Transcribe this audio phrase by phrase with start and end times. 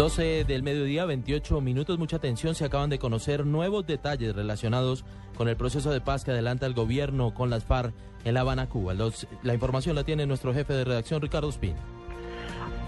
[0.00, 1.98] 12 del mediodía, 28 minutos.
[1.98, 2.54] Mucha atención.
[2.54, 5.04] Se acaban de conocer nuevos detalles relacionados
[5.36, 7.92] con el proceso de paz que adelanta el gobierno con las FARC
[8.24, 8.94] en La Habana, Cuba.
[9.42, 11.74] La información la tiene nuestro jefe de redacción, Ricardo Spin.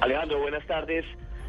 [0.01, 1.05] Alejandro, buenas tardes.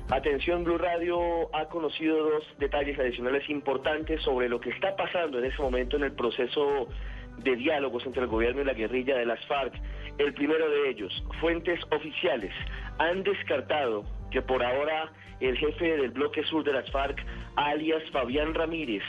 [0.09, 5.45] Atención, Blue Radio ha conocido dos detalles adicionales importantes sobre lo que está pasando en
[5.45, 6.89] ese momento en el proceso
[7.37, 9.73] de diálogos entre el gobierno y la guerrilla de las FARC.
[10.17, 12.51] El primero de ellos, fuentes oficiales
[12.97, 17.21] han descartado que por ahora el jefe del bloque sur de las FARC,
[17.55, 19.03] alias Fabián Ramírez,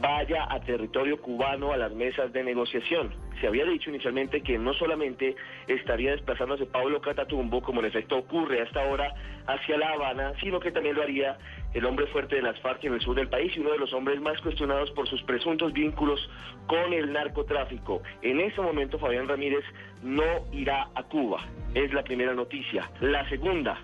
[0.00, 3.12] vaya a territorio cubano a las mesas de negociación.
[3.40, 5.36] Se había dicho inicialmente que no solamente
[5.66, 9.12] estaría desplazándose Pablo Catatumbo, como en efecto ocurre hasta ahora,
[9.46, 11.36] hacia La Habana, sino que también lo haría
[11.74, 13.92] el hombre fuerte de las FARC en el sur del país y uno de los
[13.92, 16.30] hombres más cuestionados por sus presuntos vínculos
[16.66, 18.02] con el narcotráfico.
[18.22, 19.64] En ese momento Fabián Ramírez
[20.02, 21.44] no irá a Cuba.
[21.74, 22.90] Es la primera noticia.
[23.00, 23.78] La segunda,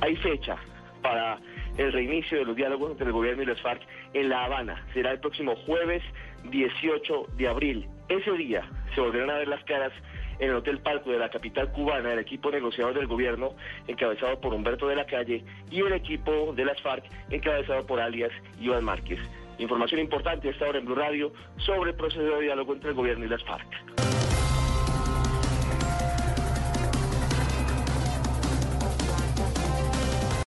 [0.00, 0.56] hay fecha
[1.04, 1.38] para
[1.78, 4.84] el reinicio de los diálogos entre el gobierno y las FARC en La Habana.
[4.92, 6.02] Será el próximo jueves
[6.50, 7.88] 18 de abril.
[8.08, 9.92] Ese día se volverán a ver las caras
[10.38, 13.54] en el Hotel Palco de la capital cubana el equipo negociador del gobierno
[13.86, 18.32] encabezado por Humberto de la Calle y el equipo de las FARC encabezado por alias
[18.60, 19.20] Iván Márquez.
[19.58, 23.24] Información importante esta hora en Blue Radio sobre el proceso de diálogo entre el gobierno
[23.24, 23.93] y las FARC.